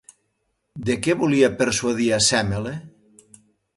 [0.87, 2.73] De què volia persuadir a Sèmele?